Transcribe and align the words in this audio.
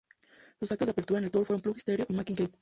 Sus 0.59 0.71
actos 0.71 0.87
de 0.87 0.93
apertura 0.93 1.19
en 1.19 1.25
el 1.25 1.31
tour 1.31 1.45
fueron 1.45 1.61
Plug 1.61 1.75
In 1.75 1.79
Stereo 1.79 2.05
y 2.09 2.13
Macy 2.15 2.33
Kate. 2.33 2.57